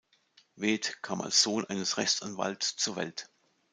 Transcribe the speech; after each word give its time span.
Weth 0.55 1.03
kam 1.03 1.21
als 1.21 1.43
Sohn 1.43 1.63
eines 1.65 1.97
Rechtsanwalts 1.99 2.75
zur 2.75 2.95
Welt. 2.95 3.29